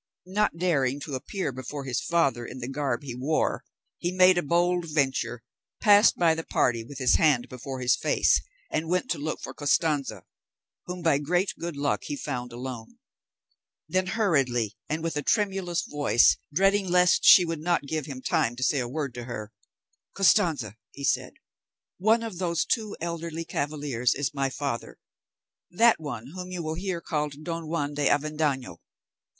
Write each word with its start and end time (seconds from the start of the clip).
Not 0.25 0.57
daring 0.57 0.99
to 1.01 1.13
appear 1.13 1.51
before 1.51 1.83
his 1.85 2.01
father 2.01 2.43
in 2.43 2.57
the 2.57 2.67
garb 2.67 3.03
he 3.03 3.13
wore, 3.13 3.63
he 3.99 4.11
made 4.11 4.35
a 4.35 4.41
bold 4.41 4.85
venture, 4.89 5.43
passed 5.79 6.17
by 6.17 6.33
the 6.33 6.43
party 6.43 6.83
with 6.83 6.97
his 6.97 7.17
hand 7.17 7.47
before 7.47 7.81
his 7.81 7.95
face, 7.95 8.41
and 8.71 8.89
went 8.89 9.11
to 9.11 9.19
look 9.19 9.39
for 9.41 9.53
Costanza, 9.53 10.23
whom, 10.87 11.03
by 11.03 11.19
great 11.19 11.53
good 11.59 11.77
luck, 11.77 12.05
he 12.05 12.15
found 12.15 12.51
alone. 12.51 12.97
Then 13.87 14.07
hurriedly, 14.07 14.75
and 14.89 15.03
with 15.03 15.15
a 15.17 15.21
tremulous 15.21 15.83
voice, 15.83 16.35
dreading 16.51 16.89
lest 16.89 17.23
she 17.23 17.45
would 17.45 17.61
not 17.61 17.83
give 17.83 18.07
him 18.07 18.23
time 18.23 18.55
to 18.55 18.63
say 18.63 18.79
a 18.79 18.89
word 18.89 19.13
to 19.13 19.25
her, 19.25 19.53
"Costanza," 20.15 20.77
he 20.89 21.03
said, 21.03 21.33
"one 21.99 22.23
of 22.23 22.39
those 22.39 22.65
two 22.65 22.97
elderly 23.01 23.45
cavaliers 23.45 24.15
is 24.15 24.33
my 24.33 24.49
father—that 24.49 25.99
one 25.99 26.25
whom 26.33 26.49
you 26.49 26.63
will 26.63 26.73
hear 26.73 27.01
called 27.01 27.43
Don 27.43 27.67
Juan 27.67 27.93
de 27.93 28.07
Avendaño. 28.09 28.79